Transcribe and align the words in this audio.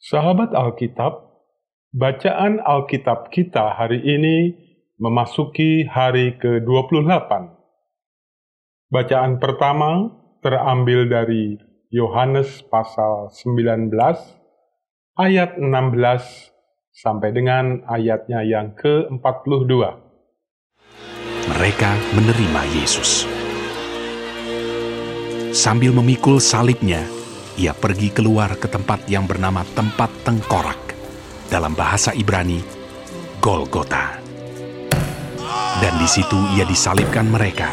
Sahabat 0.00 0.56
Alkitab, 0.56 1.44
bacaan 1.92 2.64
Alkitab 2.64 3.28
kita 3.28 3.76
hari 3.76 4.00
ini 4.00 4.56
memasuki 4.96 5.84
hari 5.84 6.40
ke-28. 6.40 7.28
Bacaan 8.88 9.36
pertama 9.36 10.08
terambil 10.40 11.04
dari 11.04 11.60
Yohanes 11.92 12.64
pasal 12.72 13.28
19 13.28 13.92
ayat 15.20 15.60
16 15.60 15.68
sampai 16.96 17.36
dengan 17.36 17.84
ayatnya 17.84 18.40
yang 18.40 18.72
ke-42. 18.72 19.84
Mereka 21.44 21.90
menerima 22.16 22.62
Yesus. 22.72 23.28
Sambil 25.52 25.92
memikul 25.92 26.40
salibnya, 26.40 27.04
ia 27.60 27.76
pergi 27.76 28.08
keluar 28.08 28.56
ke 28.56 28.72
tempat 28.72 29.04
yang 29.04 29.28
bernama 29.28 29.60
tempat 29.76 30.08
tengkorak. 30.24 30.96
Dalam 31.52 31.76
bahasa 31.76 32.16
Ibrani, 32.16 32.56
Golgota. 33.36 34.16
Dan 35.76 35.92
di 36.00 36.08
situ 36.08 36.40
ia 36.56 36.64
disalibkan 36.64 37.28
mereka. 37.28 37.68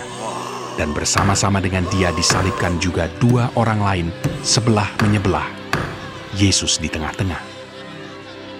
Dan 0.75 0.91
bersama-sama 0.91 1.63
dengan 1.63 1.87
dia 1.87 2.11
disalibkan 2.11 2.75
juga 2.83 3.07
dua 3.23 3.47
orang 3.55 3.79
lain 3.79 4.07
sebelah 4.43 4.91
menyebelah. 4.99 5.47
Yesus 6.35 6.83
di 6.83 6.91
tengah-tengah. 6.91 7.39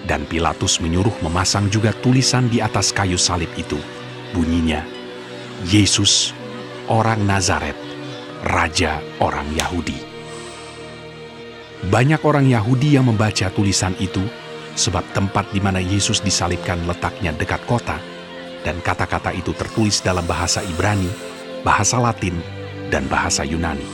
Dan 0.08 0.24
Pilatus 0.24 0.80
menyuruh 0.80 1.12
memasang 1.20 1.68
juga 1.68 1.92
tulisan 1.92 2.48
di 2.48 2.64
atas 2.64 2.88
kayu 2.88 3.20
salib 3.20 3.52
itu. 3.60 3.76
Bunyinya, 4.32 4.80
Yesus, 5.68 6.32
orang 6.88 7.20
Nazaret, 7.28 7.76
Raja 8.48 9.04
orang 9.20 9.52
Yahudi. 9.52 10.07
Banyak 11.86 12.26
orang 12.26 12.50
Yahudi 12.50 12.98
yang 12.98 13.06
membaca 13.06 13.46
tulisan 13.54 13.94
itu 14.02 14.26
sebab 14.74 15.06
tempat 15.14 15.46
di 15.54 15.62
mana 15.62 15.78
Yesus 15.78 16.18
disalibkan 16.18 16.82
letaknya 16.90 17.30
dekat 17.30 17.62
kota 17.70 18.02
dan 18.66 18.82
kata-kata 18.82 19.30
itu 19.30 19.54
tertulis 19.54 20.02
dalam 20.02 20.26
bahasa 20.26 20.58
Ibrani, 20.66 21.06
bahasa 21.62 22.02
Latin, 22.02 22.34
dan 22.90 23.06
bahasa 23.06 23.46
Yunani. 23.46 23.86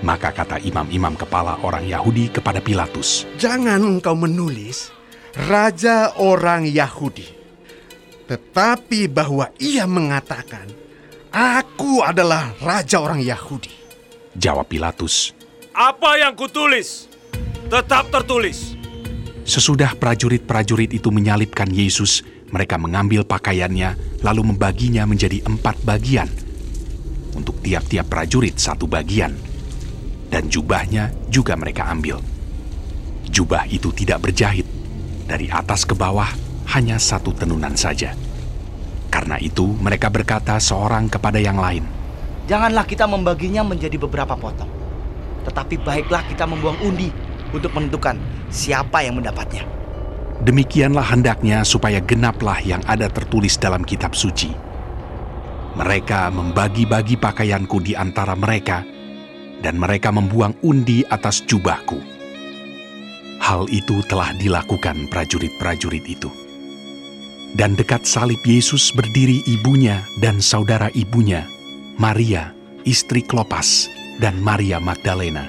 Maka 0.00 0.32
kata 0.32 0.60
imam-imam 0.60 1.16
kepala 1.16 1.60
orang 1.60 1.84
Yahudi 1.84 2.32
kepada 2.32 2.60
Pilatus, 2.60 3.28
Jangan 3.40 3.80
engkau 3.80 4.16
menulis 4.16 4.92
Raja 5.36 6.16
orang 6.16 6.64
Yahudi, 6.64 7.28
tetapi 8.24 9.08
bahwa 9.12 9.52
ia 9.60 9.84
mengatakan, 9.84 10.68
Aku 11.32 12.00
adalah 12.00 12.56
Raja 12.64 13.04
orang 13.04 13.20
Yahudi. 13.20 13.72
Jawab 14.36 14.68
Pilatus, 14.68 15.36
Apa 15.76 16.16
yang 16.16 16.32
kutulis 16.32 17.04
tetap 17.68 18.08
tertulis. 18.08 18.72
Sesudah 19.44 19.92
prajurit-prajurit 19.92 20.88
itu 20.96 21.12
menyalibkan 21.12 21.68
Yesus, 21.68 22.24
mereka 22.48 22.80
mengambil 22.80 23.28
pakaiannya 23.28 24.24
lalu 24.24 24.56
membaginya 24.56 25.04
menjadi 25.04 25.44
empat 25.44 25.76
bagian. 25.84 26.32
Untuk 27.36 27.60
tiap-tiap 27.60 28.08
prajurit 28.08 28.56
satu 28.56 28.88
bagian. 28.88 29.36
Dan 30.32 30.48
jubahnya 30.48 31.12
juga 31.28 31.52
mereka 31.60 31.92
ambil. 31.92 32.24
Jubah 33.28 33.68
itu 33.68 33.92
tidak 33.92 34.32
berjahit. 34.32 34.64
Dari 35.28 35.52
atas 35.52 35.84
ke 35.84 35.92
bawah 35.92 36.32
hanya 36.72 36.96
satu 36.96 37.36
tenunan 37.36 37.76
saja. 37.76 38.16
Karena 39.12 39.36
itu 39.44 39.76
mereka 39.76 40.08
berkata 40.08 40.56
seorang 40.56 41.12
kepada 41.12 41.36
yang 41.36 41.60
lain, 41.60 41.84
Janganlah 42.48 42.88
kita 42.88 43.04
membaginya 43.04 43.60
menjadi 43.60 44.00
beberapa 44.00 44.40
potong. 44.40 44.75
Tetapi 45.46 45.78
baiklah 45.80 46.26
kita 46.26 46.44
membuang 46.44 46.82
undi 46.82 47.08
untuk 47.54 47.70
menentukan 47.72 48.18
siapa 48.50 49.06
yang 49.06 49.22
mendapatnya. 49.22 49.62
Demikianlah 50.42 51.06
hendaknya 51.16 51.64
supaya 51.64 52.02
genaplah 52.02 52.60
yang 52.60 52.84
ada 52.84 53.08
tertulis 53.08 53.56
dalam 53.56 53.86
kitab 53.86 54.12
suci. 54.12 54.52
Mereka 55.76 56.28
membagi-bagi 56.32 57.16
pakaianku 57.16 57.80
di 57.80 57.96
antara 57.96 58.36
mereka, 58.36 58.84
dan 59.64 59.80
mereka 59.80 60.12
membuang 60.12 60.52
undi 60.60 61.04
atas 61.08 61.40
jubahku. 61.44 62.00
Hal 63.40 63.68
itu 63.72 64.00
telah 64.08 64.32
dilakukan 64.36 65.08
prajurit-prajurit 65.08 66.04
itu. 66.04 66.28
Dan 67.56 67.72
dekat 67.72 68.04
salib 68.04 68.40
Yesus 68.44 68.92
berdiri 68.92 69.40
ibunya 69.48 70.04
dan 70.20 70.44
saudara 70.44 70.92
ibunya, 70.92 71.48
Maria, 71.96 72.52
istri 72.84 73.24
Klopas, 73.24 73.88
dan 74.20 74.40
Maria 74.40 74.80
Magdalena. 74.80 75.48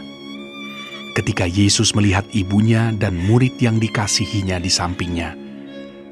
Ketika 1.15 1.49
Yesus 1.49 1.97
melihat 1.97 2.29
ibunya 2.29 2.93
dan 2.93 3.17
murid 3.17 3.57
yang 3.57 3.81
dikasihinya 3.81 4.61
di 4.61 4.69
sampingnya, 4.69 5.33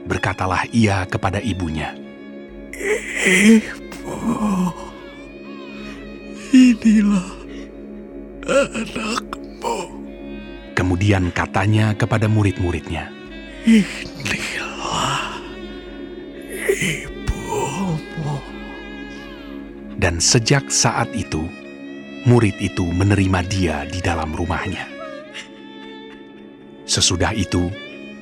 berkatalah 0.09 0.65
ia 0.73 1.05
kepada 1.05 1.37
ibunya, 1.37 1.93
Inilah 6.55 7.29
anakmu. 8.47 9.79
Kemudian 10.73 11.29
katanya 11.33 11.93
kepada 11.93 12.25
murid-muridnya, 12.25 13.13
Inilah 13.65 15.41
ibumu. 16.81 18.37
dan 20.01 20.21
sejak 20.21 20.69
saat 20.69 21.09
itu, 21.17 21.45
murid 22.25 22.57
itu 22.57 22.89
menerima 22.89 23.39
dia 23.45 23.85
di 23.85 24.01
dalam 24.01 24.33
rumahnya. 24.33 24.89
Sesudah 26.89 27.37
itu, 27.37 27.69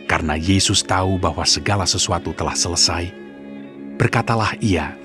karena 0.08 0.36
Yesus 0.36 0.84
tahu 0.84 1.16
bahwa 1.16 1.48
segala 1.48 1.88
sesuatu 1.88 2.36
telah 2.36 2.56
selesai, 2.56 3.12
berkatalah 3.96 4.60
ia, 4.60 4.96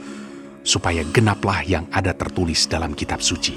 supaya 0.66 1.06
genaplah 1.14 1.62
yang 1.62 1.86
ada 1.94 2.10
tertulis 2.10 2.66
dalam 2.66 2.90
kitab 2.94 3.22
suci. 3.22 3.54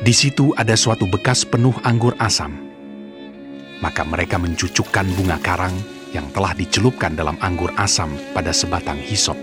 Di 0.00 0.14
situ 0.16 0.52
ada 0.56 0.76
suatu 0.76 1.04
bekas 1.08 1.44
penuh 1.44 1.76
anggur 1.84 2.16
asam. 2.20 2.56
Maka 3.80 4.04
mereka 4.04 4.36
mencucukkan 4.36 5.08
bunga 5.16 5.40
karang 5.40 5.99
yang 6.10 6.26
telah 6.34 6.54
dicelupkan 6.54 7.14
dalam 7.14 7.38
anggur 7.38 7.70
asam 7.78 8.10
pada 8.34 8.50
sebatang 8.50 8.98
hisop, 8.98 9.38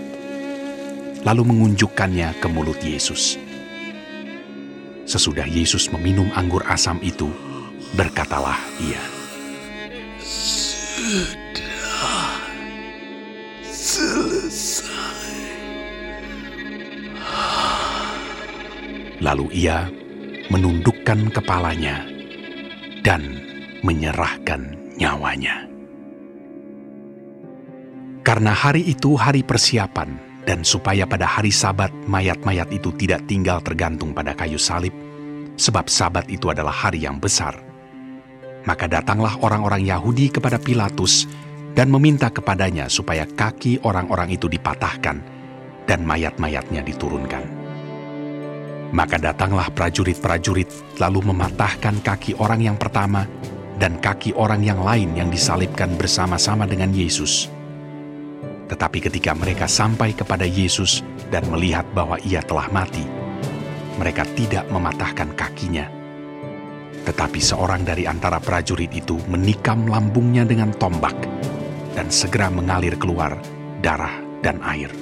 lalu 1.24 1.42
mengunjukkannya 1.48 2.36
ke 2.40 2.46
mulut 2.48 2.78
Yesus. 2.84 3.40
Sesudah 5.08 5.48
Yesus 5.48 5.88
meminum 5.88 6.28
anggur 6.36 6.60
asam 6.68 7.00
itu, 7.00 7.32
berkatalah 7.96 8.60
ia, 8.84 9.00
Lalu 19.18 19.50
ia 19.50 19.90
menundukkan 20.46 21.34
kepalanya 21.34 22.06
dan 23.02 23.42
menyerahkan 23.82 24.78
nyawanya. 24.94 25.77
Karena 28.28 28.52
hari 28.52 28.84
itu 28.84 29.16
hari 29.16 29.40
persiapan, 29.40 30.44
dan 30.44 30.60
supaya 30.60 31.08
pada 31.08 31.24
hari 31.24 31.48
Sabat 31.48 31.88
mayat-mayat 32.04 32.68
itu 32.68 32.92
tidak 32.92 33.24
tinggal 33.24 33.64
tergantung 33.64 34.12
pada 34.12 34.36
kayu 34.36 34.60
salib, 34.60 34.92
sebab 35.56 35.88
Sabat 35.88 36.28
itu 36.28 36.52
adalah 36.52 36.76
hari 36.76 37.08
yang 37.08 37.16
besar. 37.16 37.56
Maka 38.68 38.84
datanglah 38.84 39.32
orang-orang 39.40 39.80
Yahudi 39.80 40.28
kepada 40.28 40.60
Pilatus 40.60 41.24
dan 41.72 41.88
meminta 41.88 42.28
kepadanya 42.28 42.92
supaya 42.92 43.24
kaki 43.24 43.80
orang-orang 43.80 44.36
itu 44.36 44.44
dipatahkan 44.44 45.24
dan 45.88 46.04
mayat-mayatnya 46.04 46.84
diturunkan. 46.84 47.48
Maka 48.92 49.16
datanglah 49.16 49.72
prajurit-prajurit 49.72 51.00
lalu 51.00 51.32
mematahkan 51.32 52.04
kaki 52.04 52.36
orang 52.36 52.60
yang 52.60 52.76
pertama 52.76 53.24
dan 53.80 53.96
kaki 53.96 54.36
orang 54.36 54.60
yang 54.60 54.84
lain 54.84 55.16
yang 55.16 55.32
disalibkan 55.32 55.96
bersama-sama 55.96 56.68
dengan 56.68 56.92
Yesus. 56.92 57.56
Tetapi 58.68 58.98
ketika 59.00 59.32
mereka 59.32 59.64
sampai 59.64 60.12
kepada 60.12 60.44
Yesus 60.44 61.00
dan 61.32 61.48
melihat 61.48 61.88
bahwa 61.96 62.20
ia 62.20 62.44
telah 62.44 62.68
mati, 62.68 63.04
mereka 63.96 64.28
tidak 64.36 64.68
mematahkan 64.68 65.32
kakinya. 65.32 65.88
Tetapi 67.08 67.40
seorang 67.40 67.88
dari 67.88 68.04
antara 68.04 68.36
prajurit 68.36 68.92
itu 68.92 69.16
menikam 69.32 69.88
lambungnya 69.88 70.44
dengan 70.44 70.76
tombak 70.76 71.16
dan 71.96 72.12
segera 72.12 72.52
mengalir 72.52 72.94
keluar 73.00 73.40
darah 73.80 74.20
dan 74.44 74.60
air. 74.60 74.92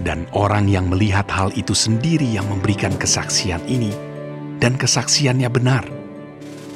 Dan 0.00 0.28
orang 0.32 0.68
yang 0.68 0.88
melihat 0.88 1.28
hal 1.28 1.52
itu 1.56 1.72
sendiri 1.72 2.26
yang 2.26 2.46
memberikan 2.48 2.94
kesaksian 2.94 3.64
ini, 3.68 3.90
dan 4.60 4.76
kesaksiannya 4.76 5.48
benar. 5.50 5.84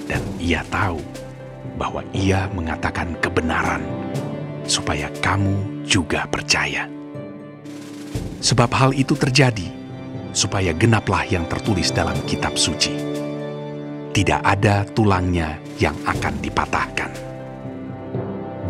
Dan 0.08 0.20
ia 0.42 0.66
tahu 0.66 0.98
bahwa 1.78 2.02
ia 2.10 2.50
mengatakan 2.50 3.14
kebenaran, 3.22 3.84
supaya 4.70 5.10
kamu 5.18 5.82
juga 5.82 6.30
percaya. 6.30 6.86
Sebab 8.38 8.70
hal 8.70 8.90
itu 8.94 9.18
terjadi 9.18 9.66
supaya 10.30 10.70
genaplah 10.70 11.26
yang 11.26 11.42
tertulis 11.50 11.90
dalam 11.90 12.14
kitab 12.30 12.54
suci. 12.54 12.94
Tidak 14.14 14.40
ada 14.46 14.86
tulangnya 14.94 15.58
yang 15.82 15.98
akan 16.06 16.34
dipatahkan. 16.38 17.10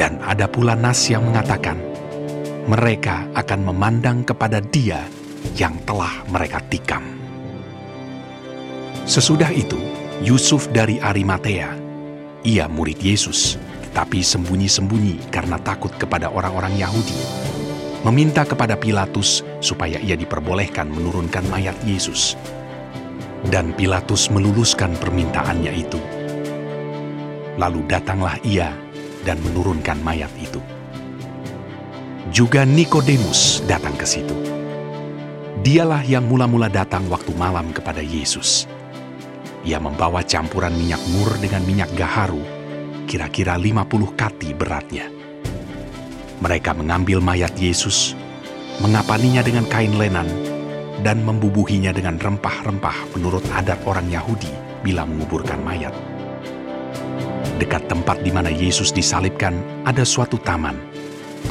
Dan 0.00 0.16
ada 0.24 0.48
pula 0.48 0.72
nas 0.72 1.04
yang 1.12 1.28
mengatakan, 1.28 1.76
mereka 2.64 3.28
akan 3.36 3.60
memandang 3.68 4.24
kepada 4.24 4.64
dia 4.64 5.04
yang 5.60 5.76
telah 5.84 6.24
mereka 6.32 6.64
tikam. 6.72 7.04
Sesudah 9.04 9.52
itu, 9.52 9.76
Yusuf 10.24 10.68
dari 10.72 10.96
Arimatea, 11.00 11.76
ia 12.44 12.64
murid 12.68 13.00
Yesus, 13.00 13.60
tetapi 13.90 14.22
sembunyi-sembunyi 14.22 15.34
karena 15.34 15.58
takut 15.58 15.90
kepada 15.98 16.30
orang-orang 16.30 16.78
Yahudi, 16.78 17.18
meminta 18.06 18.46
kepada 18.46 18.78
Pilatus 18.78 19.42
supaya 19.58 19.98
ia 19.98 20.14
diperbolehkan 20.14 20.86
menurunkan 20.86 21.42
mayat 21.50 21.74
Yesus. 21.82 22.38
Dan 23.50 23.74
Pilatus 23.74 24.30
meluluskan 24.30 24.94
permintaannya 24.94 25.72
itu. 25.74 25.98
Lalu 27.58 27.82
datanglah 27.90 28.38
ia 28.46 28.70
dan 29.26 29.42
menurunkan 29.42 29.98
mayat 30.06 30.30
itu. 30.38 30.62
Juga 32.30 32.62
Nikodemus 32.62 33.66
datang 33.66 33.98
ke 33.98 34.06
situ. 34.06 34.38
Dialah 35.66 36.06
yang 36.06 36.30
mula-mula 36.30 36.70
datang 36.70 37.10
waktu 37.10 37.34
malam 37.34 37.74
kepada 37.74 37.98
Yesus. 37.98 38.70
Ia 39.66 39.82
membawa 39.82 40.22
campuran 40.22 40.72
minyak 40.78 41.02
mur 41.10 41.34
dengan 41.42 41.66
minyak 41.66 41.90
gaharu, 41.98 42.59
kira-kira 43.10 43.58
50 43.58 44.14
kati 44.14 44.54
beratnya. 44.54 45.10
Mereka 46.38 46.78
mengambil 46.78 47.18
mayat 47.18 47.58
Yesus, 47.58 48.14
mengapaninya 48.78 49.42
dengan 49.42 49.66
kain 49.66 49.98
lenan, 49.98 50.30
dan 51.02 51.18
membubuhinya 51.26 51.90
dengan 51.90 52.22
rempah-rempah 52.22 53.18
menurut 53.18 53.42
adat 53.50 53.82
orang 53.82 54.06
Yahudi 54.06 54.54
bila 54.86 55.02
menguburkan 55.02 55.58
mayat. 55.58 55.90
Dekat 57.58 57.90
tempat 57.90 58.22
di 58.22 58.30
mana 58.30 58.48
Yesus 58.48 58.94
disalibkan 58.94 59.58
ada 59.82 60.06
suatu 60.06 60.38
taman, 60.38 60.78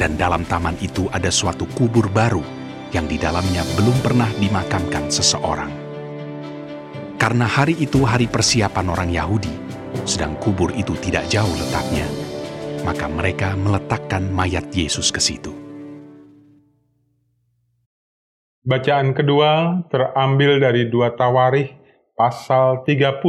dan 0.00 0.16
dalam 0.16 0.48
taman 0.48 0.80
itu 0.80 1.12
ada 1.12 1.28
suatu 1.28 1.68
kubur 1.76 2.08
baru 2.08 2.42
yang 2.90 3.04
di 3.04 3.20
dalamnya 3.20 3.62
belum 3.76 4.00
pernah 4.00 4.32
dimakamkan 4.40 5.12
seseorang. 5.12 5.70
Karena 7.20 7.44
hari 7.44 7.76
itu 7.76 8.02
hari 8.02 8.26
persiapan 8.26 8.86
orang 8.90 9.12
Yahudi, 9.12 9.69
sedang 10.06 10.36
kubur 10.38 10.70
itu 10.72 10.96
tidak 11.00 11.26
jauh 11.28 11.50
letaknya, 11.56 12.06
maka 12.84 13.10
mereka 13.10 13.52
meletakkan 13.58 14.28
mayat 14.32 14.68
Yesus 14.72 15.12
ke 15.12 15.20
situ. 15.20 15.52
Bacaan 18.60 19.16
kedua 19.16 19.82
terambil 19.88 20.60
dari 20.60 20.92
dua 20.92 21.16
Tawarikh 21.16 21.74
pasal 22.12 22.84
30. 22.84 23.24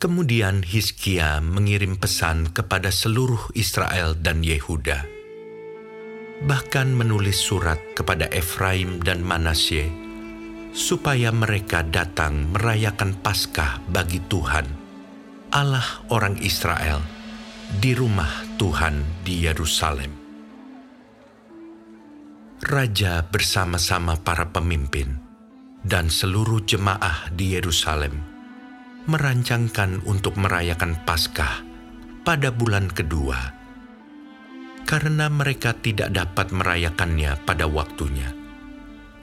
Kemudian 0.00 0.64
Hizkia 0.64 1.44
mengirim 1.44 2.00
pesan 2.00 2.56
kepada 2.56 2.88
seluruh 2.88 3.52
Israel 3.52 4.16
dan 4.16 4.40
Yehuda. 4.40 5.04
Bahkan 6.40 6.96
menulis 6.96 7.36
surat 7.36 7.76
kepada 7.92 8.24
Efraim 8.32 9.04
dan 9.04 9.20
Manasye 9.20 10.09
supaya 10.70 11.34
mereka 11.34 11.82
datang 11.82 12.54
merayakan 12.54 13.18
Paskah 13.18 13.82
bagi 13.90 14.22
Tuhan, 14.30 14.66
Allah 15.50 16.06
orang 16.14 16.38
Israel, 16.38 17.02
di 17.78 17.94
rumah 17.94 18.30
Tuhan 18.58 19.26
di 19.26 19.46
Yerusalem. 19.46 20.12
Raja 22.60 23.24
bersama-sama 23.24 24.20
para 24.20 24.52
pemimpin 24.52 25.16
dan 25.80 26.12
seluruh 26.12 26.60
jemaah 26.62 27.32
di 27.32 27.56
Yerusalem 27.56 28.20
merancangkan 29.08 30.04
untuk 30.04 30.36
merayakan 30.36 31.02
Paskah 31.08 31.64
pada 32.20 32.52
bulan 32.52 32.86
kedua, 32.92 33.56
karena 34.84 35.32
mereka 35.32 35.72
tidak 35.72 36.12
dapat 36.12 36.52
merayakannya 36.52 37.32
pada 37.48 37.64
waktunya, 37.64 38.28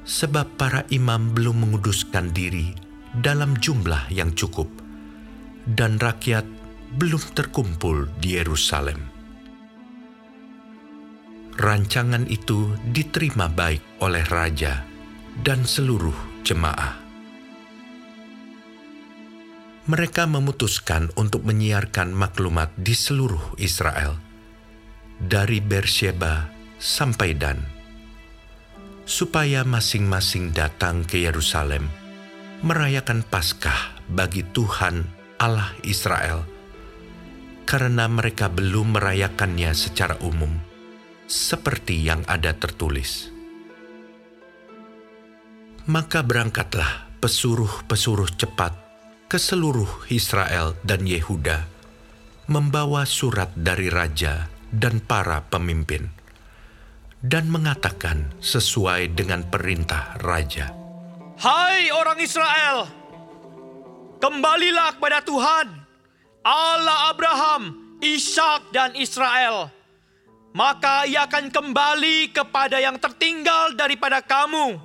sebab 0.08 0.56
para 0.56 0.88
imam 0.88 1.36
belum 1.36 1.68
menguduskan 1.68 2.32
diri 2.32 2.72
dalam 3.12 3.60
jumlah 3.60 4.08
yang 4.08 4.32
cukup, 4.32 4.72
dan 5.68 6.00
rakyat 6.00 6.48
belum 6.96 7.22
terkumpul 7.36 8.08
di 8.24 8.40
Yerusalem. 8.40 9.04
Rancangan 11.60 12.24
itu 12.32 12.72
diterima 12.96 13.52
baik 13.52 14.00
oleh 14.00 14.24
raja 14.32 14.88
dan 15.44 15.68
seluruh 15.68 16.16
jemaah 16.48 17.08
mereka 19.88 20.28
memutuskan 20.28 21.08
untuk 21.16 21.48
menyiarkan 21.48 22.12
maklumat 22.12 22.76
di 22.76 22.92
seluruh 22.92 23.56
Israel, 23.56 24.20
dari 25.16 25.64
Beersheba 25.64 26.52
sampai 26.76 27.32
Dan, 27.40 27.64
supaya 29.08 29.64
masing-masing 29.64 30.52
datang 30.52 31.08
ke 31.08 31.24
Yerusalem 31.24 31.88
merayakan 32.60 33.24
Paskah 33.24 34.04
bagi 34.12 34.44
Tuhan 34.44 35.08
Allah 35.40 35.72
Israel, 35.88 36.44
karena 37.64 38.12
mereka 38.12 38.52
belum 38.52 39.00
merayakannya 39.00 39.72
secara 39.72 40.20
umum, 40.20 40.52
seperti 41.30 42.04
yang 42.04 42.28
ada 42.28 42.52
tertulis. 42.52 43.32
Maka 45.88 46.20
berangkatlah 46.20 47.08
pesuruh-pesuruh 47.24 48.36
cepat 48.36 48.74
ke 49.32 49.40
seluruh 49.40 50.10
Israel 50.12 50.76
dan 50.84 51.08
Yehuda, 51.08 51.64
membawa 52.52 53.08
surat 53.08 53.54
dari 53.56 53.88
raja 53.88 54.52
dan 54.74 55.00
para 55.00 55.48
pemimpin, 55.48 56.12
dan 57.28 57.52
mengatakan 57.52 58.32
sesuai 58.40 59.12
dengan 59.12 59.44
perintah 59.52 60.16
raja. 60.24 60.72
Hai 61.38 61.92
orang 61.92 62.24
Israel, 62.24 62.88
kembalilah 64.24 64.96
kepada 64.96 65.20
Tuhan, 65.22 65.68
Allah 66.42 67.12
Abraham, 67.12 67.76
Ishak 68.00 68.72
dan 68.72 68.96
Israel. 68.96 69.70
Maka 70.56 71.06
ia 71.06 71.30
akan 71.30 71.54
kembali 71.54 72.34
kepada 72.34 72.82
yang 72.82 72.98
tertinggal 72.98 73.78
daripada 73.78 74.24
kamu, 74.24 74.80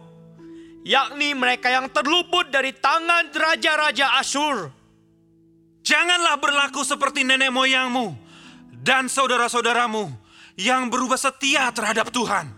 yakni 0.84 1.32
mereka 1.32 1.72
yang 1.72 1.88
terluput 1.88 2.52
dari 2.52 2.76
tangan 2.76 3.32
raja-raja 3.32 4.20
Asyur. 4.20 4.69
Janganlah 5.81 6.36
berlaku 6.36 6.84
seperti 6.84 7.24
nenek 7.24 7.48
moyangmu 7.48 8.12
dan 8.84 9.08
saudara-saudaramu 9.08 10.12
yang 10.58 10.92
berubah 10.92 11.16
setia 11.16 11.70
terhadap 11.72 12.12
Tuhan, 12.12 12.52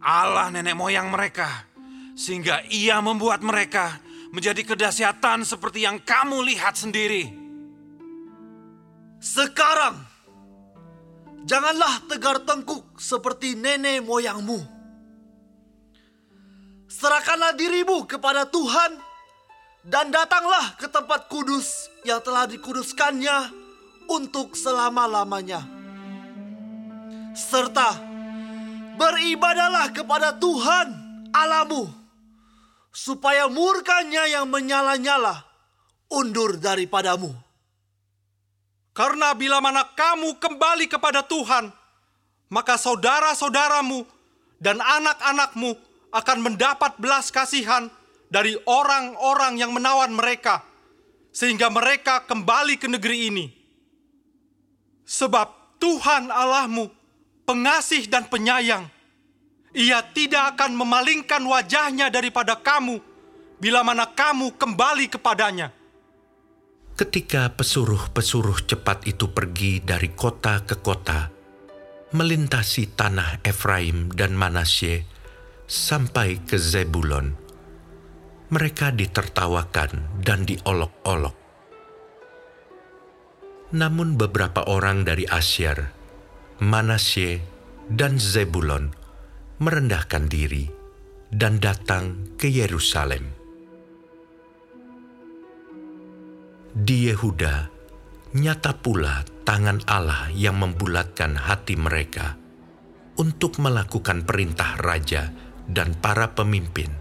Allah 0.00 0.48
nenek 0.52 0.76
moyang 0.76 1.08
mereka, 1.08 1.68
sehingga 2.16 2.64
ia 2.68 3.00
membuat 3.00 3.40
mereka 3.44 4.00
menjadi 4.30 4.62
kedahsyatan 4.62 5.42
seperti 5.42 5.84
yang 5.84 6.00
kamu 6.00 6.44
lihat 6.54 6.76
sendiri. 6.76 7.28
Sekarang, 9.20 10.00
janganlah 11.44 12.08
tegar 12.08 12.44
tengkuk 12.44 12.96
seperti 12.96 13.56
nenek 13.56 14.04
moyangmu 14.04 14.80
serahkanlah 17.00 17.56
dirimu 17.56 18.04
kepada 18.04 18.44
Tuhan 18.44 18.98
dan 19.86 20.12
datanglah 20.12 20.76
ke 20.76 20.90
tempat 20.90 21.30
kudus 21.32 21.88
yang 22.04 22.20
telah 22.20 22.44
dikuduskannya 22.44 23.54
untuk 24.10 24.52
selama-lamanya. 24.52 25.79
Serta 27.40 27.96
beribadalah 29.00 29.88
kepada 29.88 30.36
Tuhan 30.36 30.92
Alamu 31.32 31.88
supaya 32.92 33.48
murkanya 33.48 34.28
yang 34.28 34.44
menyala-nyala 34.52 35.40
undur 36.12 36.60
daripadamu. 36.60 37.32
Karena 38.92 39.32
bila 39.32 39.64
mana 39.64 39.88
kamu 39.88 40.36
kembali 40.36 40.84
kepada 40.90 41.24
Tuhan, 41.24 41.72
maka 42.52 42.76
saudara-saudaramu 42.76 44.04
dan 44.60 44.82
anak-anakmu 44.82 45.78
akan 46.12 46.38
mendapat 46.44 46.98
belas 47.00 47.32
kasihan 47.32 47.88
dari 48.28 48.52
orang-orang 48.68 49.56
yang 49.56 49.72
menawan 49.72 50.12
mereka, 50.12 50.60
sehingga 51.32 51.72
mereka 51.72 52.26
kembali 52.28 52.76
ke 52.76 52.90
negeri 52.90 53.32
ini. 53.32 53.46
Sebab 55.08 55.80
Tuhan 55.80 56.28
Allahmu 56.28 56.99
pengasih 57.50 58.06
dan 58.06 58.30
penyayang. 58.30 58.86
Ia 59.74 60.06
tidak 60.14 60.54
akan 60.54 60.78
memalingkan 60.78 61.42
wajahnya 61.42 62.06
daripada 62.06 62.54
kamu 62.54 63.02
bila 63.58 63.82
mana 63.82 64.06
kamu 64.06 64.54
kembali 64.54 65.10
kepadanya. 65.10 65.74
Ketika 66.94 67.50
pesuruh-pesuruh 67.58 68.70
cepat 68.70 69.10
itu 69.10 69.34
pergi 69.34 69.82
dari 69.82 70.14
kota 70.14 70.62
ke 70.62 70.78
kota, 70.78 71.26
melintasi 72.14 72.94
tanah 72.94 73.42
Efraim 73.42 74.14
dan 74.14 74.38
Manasye, 74.38 75.06
sampai 75.66 76.42
ke 76.46 76.54
Zebulon, 76.54 77.34
mereka 78.50 78.94
ditertawakan 78.94 80.22
dan 80.22 80.46
diolok-olok. 80.46 81.34
Namun 83.70 84.18
beberapa 84.18 84.66
orang 84.66 85.06
dari 85.06 85.24
Asyir, 85.30 85.99
Manasye, 86.60 87.40
dan 87.88 88.20
Zebulon 88.20 88.92
merendahkan 89.64 90.28
diri 90.28 90.68
dan 91.32 91.56
datang 91.56 92.36
ke 92.36 92.52
Yerusalem. 92.52 93.32
Di 96.76 97.08
Yehuda, 97.08 97.72
nyata 98.36 98.76
pula 98.76 99.24
tangan 99.48 99.80
Allah 99.88 100.28
yang 100.36 100.60
membulatkan 100.60 101.32
hati 101.32 101.80
mereka 101.80 102.36
untuk 103.16 103.56
melakukan 103.56 104.28
perintah 104.28 104.76
raja 104.84 105.32
dan 105.64 105.96
para 105.96 106.36
pemimpin 106.36 106.92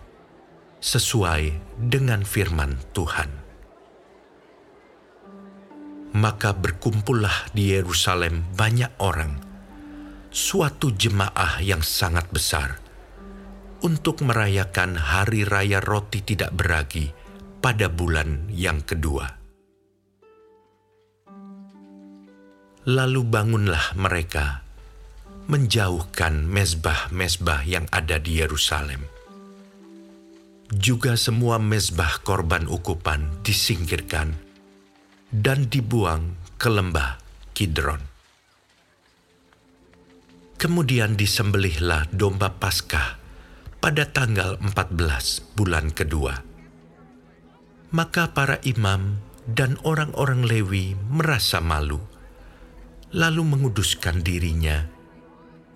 sesuai 0.79 1.75
dengan 1.75 2.23
firman 2.23 2.79
Tuhan. 2.95 3.27
Maka 6.15 6.55
berkumpullah 6.55 7.51
di 7.51 7.75
Yerusalem 7.75 8.47
banyak 8.55 8.95
orang, 9.03 9.48
suatu 10.29 10.93
jemaah 10.93 11.57
yang 11.61 11.81
sangat 11.81 12.29
besar, 12.29 12.77
untuk 13.81 14.21
merayakan 14.21 14.97
hari 14.97 15.41
raya 15.41 15.81
roti 15.81 16.21
tidak 16.21 16.53
beragi 16.53 17.09
pada 17.59 17.89
bulan 17.89 18.45
yang 18.53 18.85
kedua. 18.85 19.39
Lalu 22.89 23.21
bangunlah 23.25 23.93
mereka, 23.97 24.65
menjauhkan 25.49 26.45
mezbah-mezbah 26.45 27.65
yang 27.65 27.85
ada 27.89 28.21
di 28.21 28.37
Yerusalem. 28.41 29.01
Juga 30.69 31.17
semua 31.17 31.57
mezbah 31.57 32.21
korban 32.21 32.69
ukupan 32.69 33.41
disingkirkan 33.41 34.37
dan 35.33 35.65
dibuang 35.65 36.37
ke 36.61 36.69
lembah 36.69 37.17
Kidron. 37.57 38.18
Kemudian 40.59 41.15
disembelihlah 41.15 42.11
domba 42.11 42.59
Paskah 42.59 43.15
pada 43.79 44.11
tanggal 44.11 44.59
14 44.59 45.55
bulan 45.55 45.87
kedua. 45.95 46.43
Maka 47.95 48.35
para 48.35 48.59
imam 48.67 49.23
dan 49.47 49.79
orang-orang 49.87 50.43
Lewi 50.43 50.99
merasa 50.99 51.63
malu 51.63 52.03
lalu 53.15 53.41
menguduskan 53.41 54.19
dirinya 54.19 54.85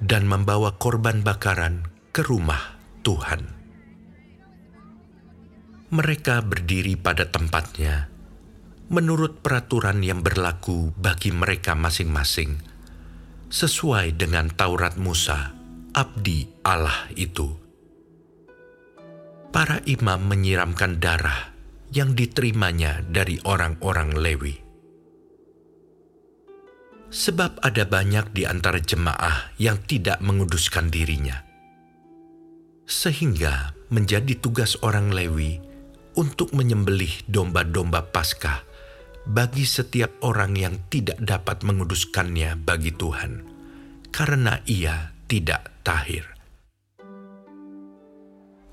dan 0.03 0.27
membawa 0.27 0.75
korban 0.75 1.23
bakaran 1.23 1.87
ke 2.11 2.19
rumah 2.21 2.75
Tuhan. 3.07 3.55
Mereka 5.95 6.43
berdiri 6.43 6.99
pada 6.99 7.31
tempatnya 7.31 8.11
menurut 8.91 9.39
peraturan 9.39 10.03
yang 10.03 10.21
berlaku 10.21 10.91
bagi 10.99 11.31
mereka 11.31 11.73
masing-masing, 11.73 12.72
sesuai 13.53 14.17
dengan 14.17 14.49
Taurat 14.49 14.97
Musa, 14.97 15.53
abdi 15.93 16.49
Allah 16.65 17.05
itu. 17.13 17.53
Para 19.53 19.77
imam 19.85 20.25
menyiramkan 20.25 20.97
darah 20.97 21.53
yang 21.93 22.17
diterimanya 22.17 23.05
dari 23.05 23.37
orang-orang 23.45 24.17
Lewi 24.17 24.63
sebab 27.13 27.61
ada 27.61 27.85
banyak 27.85 28.33
di 28.33 28.49
antara 28.49 28.81
jemaah 28.81 29.53
yang 29.61 29.77
tidak 29.85 30.17
menguduskan 30.17 30.89
dirinya. 30.89 31.45
Sehingga 32.89 33.77
menjadi 33.93 34.33
tugas 34.41 34.81
orang 34.81 35.13
Lewi 35.13 35.61
untuk 36.17 36.49
menyembelih 36.57 37.21
domba-domba 37.29 38.09
Paskah 38.09 38.72
bagi 39.23 39.63
setiap 39.63 40.19
orang 40.27 40.59
yang 40.59 40.75
tidak 40.91 41.15
dapat 41.23 41.63
menguduskannya 41.63 42.59
bagi 42.59 42.91
Tuhan, 42.91 43.31
karena 44.11 44.59
ia 44.67 45.15
tidak 45.31 45.71
tahir. 45.83 46.27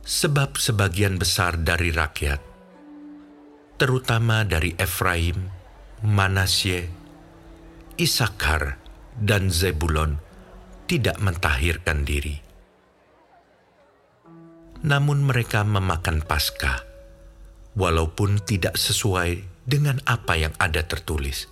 Sebab 0.03 0.59
sebagian 0.59 1.23
besar 1.23 1.55
dari 1.63 1.95
rakyat, 1.95 2.41
terutama 3.79 4.43
dari 4.43 4.75
Efraim, 4.75 5.39
Manasye, 6.03 6.91
Isakar 7.95 8.81
dan 9.15 9.53
Zebulon 9.53 10.19
tidak 10.91 11.23
mentahirkan 11.23 12.03
diri. 12.03 12.43
Namun 14.81 15.23
mereka 15.23 15.63
memakan 15.63 16.25
Paskah, 16.25 16.83
walaupun 17.77 18.41
tidak 18.43 18.81
sesuai 18.81 19.50
dengan 19.65 20.01
apa 20.09 20.37
yang 20.37 20.55
ada 20.57 20.83
tertulis. 20.85 21.47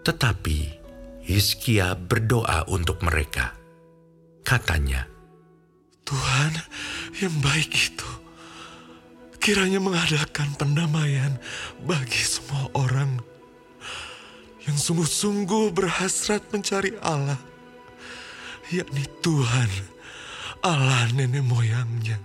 Tetapi 0.00 0.58
Hizkia 1.20 1.94
berdoa 1.94 2.66
untuk 2.72 3.04
mereka. 3.04 3.54
Katanya, 4.40 5.04
Tuhan 6.02 6.52
yang 7.20 7.36
baik 7.44 7.70
itu 7.70 8.10
kiranya 9.38 9.78
mengadakan 9.78 10.56
pendamaian 10.56 11.38
bagi 11.84 12.18
semua 12.24 12.66
orang 12.74 13.20
yang 14.64 14.76
sungguh-sungguh 14.76 15.72
berhasrat 15.72 16.44
mencari 16.50 16.96
Allah, 17.00 17.38
yakni 18.72 19.04
Tuhan, 19.24 19.70
Allah 20.64 21.08
nenek 21.14 21.44
moyangnya. 21.44 22.18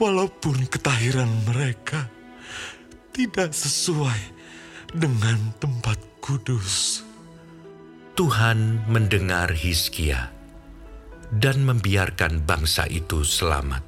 Walaupun 0.00 0.64
ketahiran 0.64 1.28
mereka 1.44 2.08
tidak 3.10 3.50
sesuai 3.54 4.20
dengan 4.94 5.54
tempat 5.58 5.98
kudus. 6.22 7.02
Tuhan 8.14 8.84
mendengar 8.90 9.54
Hizkia 9.54 10.30
dan 11.30 11.62
membiarkan 11.62 12.42
bangsa 12.42 12.86
itu 12.90 13.22
selamat. 13.22 13.86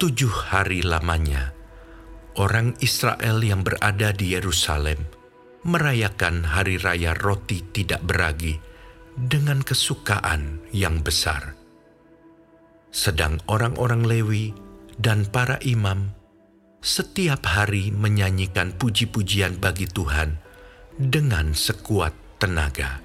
Tujuh 0.00 0.32
hari 0.52 0.80
lamanya, 0.80 1.52
orang 2.40 2.76
Israel 2.80 3.40
yang 3.44 3.60
berada 3.60 4.16
di 4.16 4.32
Yerusalem 4.32 5.00
merayakan 5.60 6.56
hari 6.56 6.80
raya 6.80 7.12
roti 7.12 7.60
tidak 7.68 8.00
beragi 8.04 8.56
dengan 9.12 9.60
kesukaan 9.60 10.64
yang 10.72 11.04
besar. 11.04 11.52
Sedang 12.88 13.36
orang-orang 13.44 14.08
Lewi 14.08 14.56
dan 14.96 15.28
para 15.28 15.60
imam 15.60 16.19
setiap 16.80 17.44
hari 17.44 17.92
menyanyikan 17.92 18.72
puji-pujian 18.72 19.60
bagi 19.60 19.84
Tuhan 19.84 20.40
dengan 20.96 21.52
sekuat 21.52 22.40
tenaga. 22.40 23.04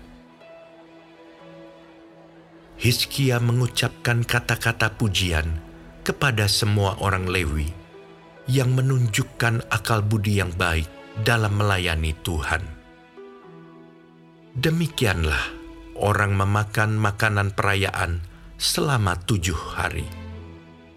Hizkia 2.79 3.43
mengucapkan 3.43 4.23
kata-kata 4.23 4.95
pujian 4.95 5.59
kepada 6.07 6.47
semua 6.47 6.95
orang 7.03 7.27
Lewi 7.27 7.67
yang 8.47 8.71
menunjukkan 8.71 9.67
akal 9.67 9.99
budi 10.03 10.39
yang 10.39 10.55
baik 10.55 10.87
dalam 11.27 11.59
melayani 11.59 12.15
Tuhan. 12.23 12.63
Demikianlah 14.55 15.51
orang 15.99 16.31
memakan 16.31 16.95
makanan 16.95 17.51
perayaan 17.51 18.23
selama 18.55 19.19
tujuh 19.19 19.75
hari, 19.75 20.07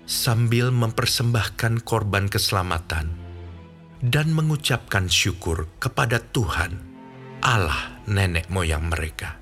sambil 0.08 0.72
mempersembahkan 0.72 1.84
korban 1.84 2.32
keselamatan 2.32 3.12
dan 4.00 4.32
mengucapkan 4.32 5.04
syukur 5.04 5.68
kepada 5.76 6.16
Tuhan, 6.32 6.80
Allah 7.44 8.00
nenek 8.08 8.48
moyang 8.48 8.88
mereka. 8.88 9.36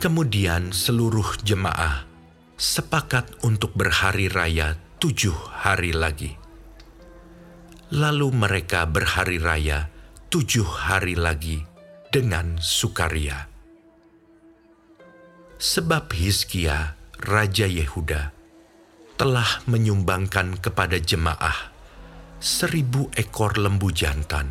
Kemudian 0.00 0.72
seluruh 0.72 1.44
jemaah 1.44 2.08
sepakat 2.56 3.44
untuk 3.44 3.76
berhari 3.76 4.32
raya 4.32 4.80
tujuh 4.96 5.36
hari 5.60 5.92
lagi. 5.92 6.32
Lalu 7.92 8.32
mereka 8.32 8.88
berhari 8.88 9.36
raya 9.36 9.92
tujuh 10.32 10.64
hari 10.64 11.20
lagi 11.20 11.60
dengan 12.08 12.56
sukaria. 12.58 13.44
Sebab 15.60 16.10
Hizkia, 16.10 16.96
Raja 17.22 17.64
Yehuda, 17.64 18.43
telah 19.14 19.62
menyumbangkan 19.70 20.58
kepada 20.58 20.98
jemaah 20.98 21.70
seribu 22.42 23.14
ekor 23.14 23.54
lembu 23.62 23.94
jantan 23.94 24.50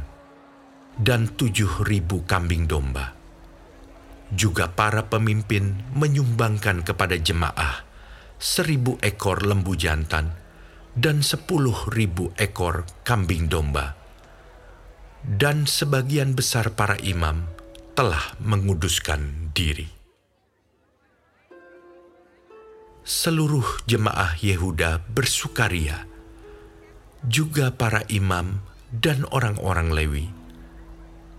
dan 0.95 1.27
tujuh 1.27 1.83
ribu 1.83 2.23
kambing 2.23 2.63
domba. 2.63 3.11
Juga 4.33 4.71
para 4.71 5.05
pemimpin 5.11 5.77
menyumbangkan 5.93 6.81
kepada 6.81 7.19
jemaah 7.19 7.85
seribu 8.39 8.97
ekor 9.03 9.45
lembu 9.45 9.75
jantan 9.75 10.31
dan 10.95 11.21
sepuluh 11.21 11.89
ribu 11.91 12.31
ekor 12.39 12.87
kambing 13.03 13.51
domba. 13.51 13.99
Dan 15.23 15.67
sebagian 15.67 16.35
besar 16.35 16.75
para 16.75 16.99
imam 16.99 17.47
telah 17.95 18.35
menguduskan 18.43 19.53
diri. 19.55 20.02
Seluruh 23.03 23.83
jemaah 23.83 24.39
Yehuda 24.39 25.03
bersukaria, 25.11 26.07
juga 27.27 27.75
para 27.75 28.07
imam 28.07 28.63
dan 28.95 29.27
orang-orang 29.27 29.91
Lewi, 29.91 30.27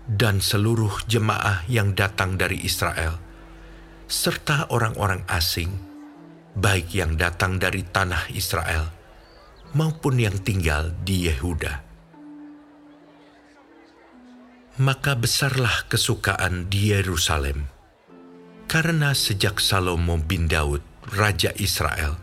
dan 0.05 0.45
seluruh 0.45 0.93
jemaah 1.09 1.65
yang 1.65 1.97
datang 1.97 2.37
dari 2.37 2.61
Israel, 2.61 3.17
serta 4.05 4.69
orang-orang 4.69 5.25
asing, 5.25 5.73
baik 6.53 6.93
yang 6.93 7.17
datang 7.17 7.57
dari 7.57 7.81
tanah 7.81 8.29
Israel 8.37 8.93
maupun 9.73 10.21
yang 10.21 10.37
tinggal 10.45 10.93
di 11.01 11.25
Yehuda. 11.27 11.81
Maka 14.75 15.17
besarlah 15.17 15.87
kesukaan 15.89 16.69
di 16.69 16.93
Yerusalem, 16.93 17.65
karena 18.69 19.17
sejak 19.17 19.57
Salomo 19.57 20.19
bin 20.19 20.51
Daud, 20.51 20.94
Raja 21.13 21.53
Israel, 21.61 22.17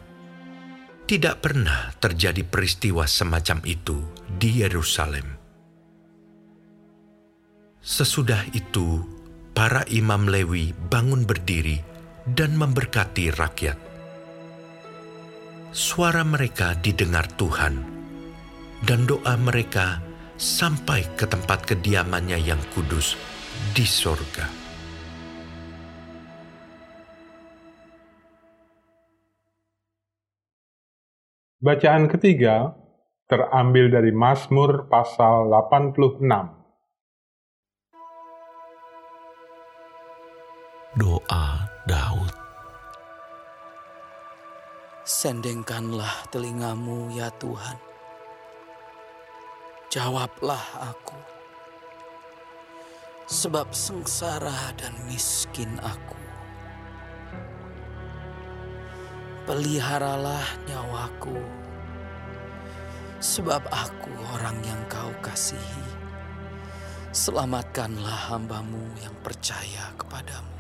tidak 1.07 1.39
pernah 1.39 1.95
terjadi 2.03 2.43
peristiwa 2.43 3.07
semacam 3.07 3.62
itu 3.62 4.03
di 4.27 4.59
Yerusalem. 4.59 5.39
Sesudah 7.79 8.43
itu, 8.55 9.03
para 9.55 9.87
imam 9.87 10.27
Lewi 10.27 10.75
bangun 10.75 11.23
berdiri 11.23 11.79
dan 12.27 12.59
memberkati 12.59 13.31
rakyat. 13.31 13.79
Suara 15.71 16.27
mereka 16.27 16.75
didengar 16.79 17.31
Tuhan, 17.39 17.79
dan 18.83 19.07
doa 19.07 19.39
mereka 19.39 20.03
sampai 20.39 21.07
ke 21.15 21.31
tempat 21.31 21.71
kediamannya 21.71 22.39
yang 22.43 22.59
kudus 22.75 23.15
di 23.71 23.87
sorga. 23.87 24.62
Bacaan 31.62 32.11
ketiga 32.11 32.75
terambil 33.31 33.87
dari 33.87 34.11
Mazmur 34.11 34.90
pasal 34.90 35.47
86. 35.47 36.19
Doa 40.99 41.47
Daud. 41.87 42.35
Sendengkanlah 45.07 46.26
telingamu 46.35 47.14
ya 47.14 47.31
Tuhan. 47.38 47.78
Jawablah 49.87 50.66
aku. 50.83 51.14
Sebab 53.31 53.71
sengsara 53.71 54.75
dan 54.75 54.99
miskin 55.07 55.78
aku. 55.78 56.19
Peliharalah 59.43 60.47
nyawaku. 60.71 61.35
Sebab 63.19 63.67
aku 63.75 64.15
orang 64.39 64.55
yang 64.63 64.79
kau 64.87 65.11
kasihi. 65.19 65.83
Selamatkanlah 67.11 68.31
hambamu 68.31 68.87
yang 69.03 69.11
percaya 69.19 69.91
kepadamu. 69.99 70.55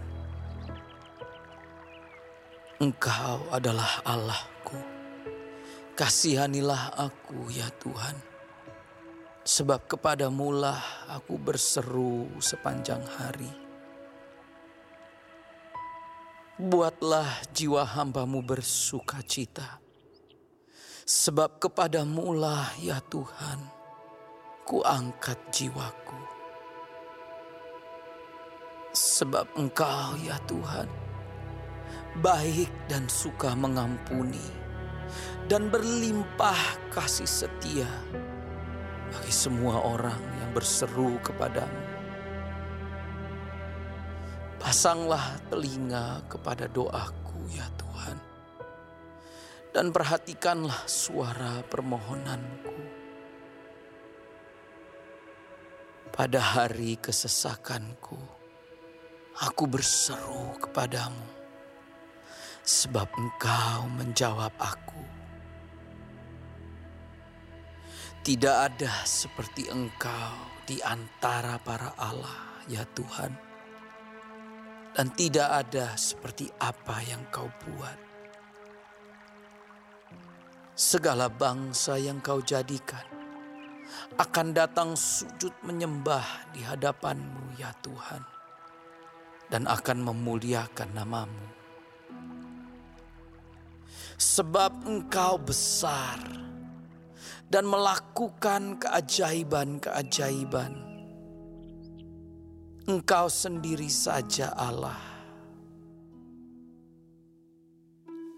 Engkau 2.82 3.46
adalah 3.54 4.02
Allahku. 4.02 4.74
Kasihanilah 5.94 6.98
aku 6.98 7.54
ya 7.54 7.70
Tuhan. 7.78 8.18
Sebab 9.46 9.86
kepadamulah 9.86 11.06
aku 11.06 11.38
berseru 11.38 12.26
sepanjang 12.42 13.06
hari. 13.06 13.62
Buatlah 16.62 17.42
jiwa 17.50 17.82
hambamu 17.82 18.38
bersuka 18.38 19.18
cita. 19.26 19.82
Sebab 21.02 21.58
kepadamulah 21.58 22.78
ya 22.78 23.02
Tuhan, 23.02 23.58
ku 24.62 24.78
angkat 24.86 25.42
jiwaku. 25.50 26.22
Sebab 28.94 29.58
engkau 29.58 30.14
ya 30.22 30.38
Tuhan, 30.46 30.86
baik 32.22 32.70
dan 32.86 33.10
suka 33.10 33.58
mengampuni, 33.58 34.46
dan 35.50 35.66
berlimpah 35.66 36.94
kasih 36.94 37.26
setia 37.26 37.90
bagi 39.10 39.34
semua 39.34 39.82
orang 39.82 40.22
yang 40.38 40.54
berseru 40.54 41.18
kepadamu. 41.26 41.91
Pasanglah 44.62 45.42
telinga 45.50 46.22
kepada 46.30 46.70
doaku 46.70 47.50
ya 47.50 47.66
Tuhan, 47.74 48.16
dan 49.74 49.90
perhatikanlah 49.90 50.86
suara 50.86 51.66
permohonanku. 51.66 52.78
Pada 56.14 56.40
hari 56.40 56.94
kesesakanku, 57.02 58.16
aku 59.42 59.64
berseru 59.66 60.54
kepadamu, 60.62 61.26
sebab 62.62 63.10
engkau 63.18 63.90
menjawab 63.98 64.54
aku. 64.62 65.04
Tidak 68.22 68.56
ada 68.70 69.02
seperti 69.02 69.66
engkau 69.68 70.32
di 70.70 70.78
antara 70.86 71.58
para 71.58 71.98
Allah, 71.98 72.62
ya 72.70 72.86
Tuhan. 72.94 73.51
Dan 74.92 75.08
tidak 75.16 75.48
ada 75.48 75.96
seperti 75.96 76.52
apa 76.60 77.00
yang 77.00 77.24
kau 77.32 77.48
buat. 77.48 77.98
Segala 80.76 81.32
bangsa 81.32 81.96
yang 81.96 82.20
kau 82.20 82.44
jadikan 82.44 83.08
akan 84.20 84.52
datang 84.52 84.92
sujud 84.92 85.52
menyembah 85.64 86.52
di 86.52 86.60
hadapanmu, 86.60 87.56
ya 87.56 87.72
Tuhan. 87.80 88.20
Dan 89.48 89.64
akan 89.68 90.12
memuliakan 90.12 90.96
namamu. 90.96 91.48
Sebab 94.16 94.88
engkau 94.88 95.36
besar 95.40 96.20
dan 97.52 97.68
melakukan 97.68 98.80
keajaiban-keajaiban. 98.80 100.91
Engkau 102.82 103.30
sendiri 103.30 103.86
saja 103.86 104.50
Allah. 104.58 104.98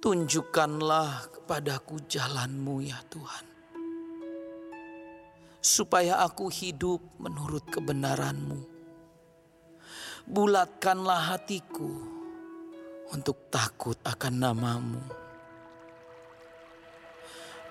Tunjukkanlah 0.04 1.32
kepadaku 1.32 2.04
jalanmu 2.04 2.84
ya 2.84 3.00
Tuhan. 3.08 3.46
Supaya 5.64 6.20
aku 6.20 6.52
hidup 6.52 7.00
menurut 7.16 7.64
kebenaranmu. 7.72 8.60
Bulatkanlah 10.28 11.32
hatiku 11.32 11.88
untuk 13.16 13.48
takut 13.48 13.96
akan 14.04 14.34
namamu. 14.44 15.00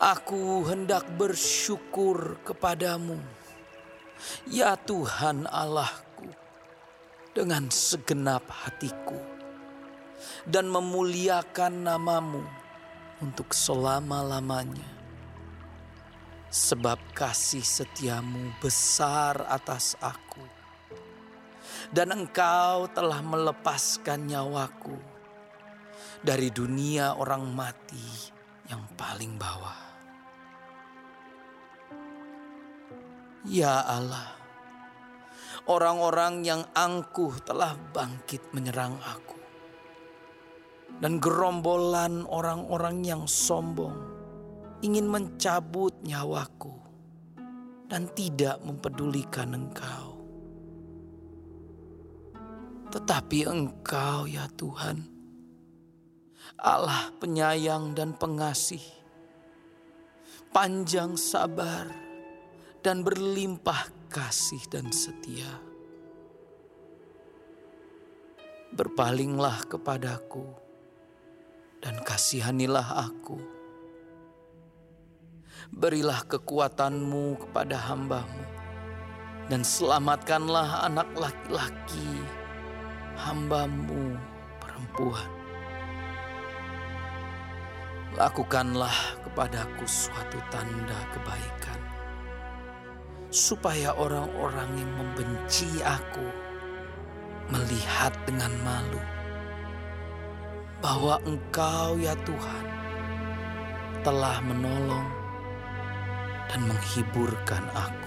Aku 0.02 0.66
hendak 0.66 1.06
bersyukur 1.22 2.42
kepadamu, 2.42 3.22
ya 4.50 4.74
Tuhan 4.74 5.46
Allahku, 5.46 6.43
dengan 7.34 7.66
segenap 7.74 8.46
hatiku, 8.46 9.18
dan 10.46 10.70
memuliakan 10.70 11.90
namamu 11.90 12.46
untuk 13.26 13.52
selama-lamanya. 13.52 14.94
Sebab 16.54 17.02
kasih 17.18 17.66
setiamu 17.66 18.54
besar 18.62 19.42
atas 19.50 19.98
aku, 19.98 20.46
dan 21.90 22.14
engkau 22.14 22.86
telah 22.94 23.26
melepaskan 23.26 24.30
nyawaku 24.30 24.94
dari 26.22 26.54
dunia 26.54 27.18
orang 27.18 27.50
mati 27.50 28.30
yang 28.70 28.86
paling 28.94 29.34
bawah. 29.42 29.82
Ya 33.50 33.82
Allah, 33.84 34.43
orang-orang 35.68 36.44
yang 36.44 36.62
angkuh 36.76 37.40
telah 37.44 37.76
bangkit 37.96 38.52
menyerang 38.52 39.00
aku. 39.00 39.40
Dan 41.00 41.18
gerombolan 41.20 42.24
orang-orang 42.30 43.04
yang 43.04 43.24
sombong 43.26 43.98
ingin 44.84 45.08
mencabut 45.10 45.96
nyawaku 46.04 46.76
dan 47.88 48.08
tidak 48.14 48.62
mempedulikan 48.62 49.56
engkau. 49.58 50.14
Tetapi 52.94 53.40
engkau 53.50 54.30
ya 54.30 54.46
Tuhan, 54.54 55.02
Allah 56.62 57.10
penyayang 57.18 57.98
dan 57.98 58.14
pengasih, 58.14 58.84
panjang 60.54 61.18
sabar, 61.18 61.90
dan 62.86 63.02
berlimpah 63.02 64.03
kasih 64.14 64.62
dan 64.70 64.94
setia. 64.94 65.50
Berpalinglah 68.78 69.66
kepadaku 69.66 70.46
dan 71.82 71.98
kasihanilah 72.06 73.10
aku. 73.10 73.42
Berilah 75.74 76.22
kekuatanmu 76.30 77.42
kepada 77.42 77.74
hambamu, 77.90 78.46
dan 79.50 79.66
selamatkanlah 79.66 80.86
anak 80.86 81.10
laki-laki 81.18 82.22
hambamu 83.18 84.14
perempuan. 84.62 85.32
Lakukanlah 88.14 89.18
kepadaku 89.26 89.90
suatu 89.90 90.38
tanda 90.54 91.00
kebaikan, 91.18 91.82
supaya 93.34 93.98
orang-orang 93.98 94.70
yang 94.78 94.92
membenci 94.94 95.66
aku 95.82 96.22
melihat 97.50 98.14
dengan 98.30 98.54
malu 98.62 99.02
bahwa 100.86 101.18
Engkau, 101.26 101.98
ya 101.98 102.14
Tuhan, 102.22 102.66
telah 104.06 104.38
menolong 104.46 105.10
dan 106.46 106.62
menghiburkan 106.70 107.66
aku. 107.74 108.03